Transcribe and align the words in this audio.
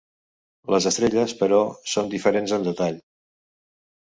Les 0.75 0.87
estrelles, 0.91 1.35
però, 1.41 1.59
són 1.93 2.09
diferents 2.15 2.57
en 2.59 2.67
detall. 2.71 2.99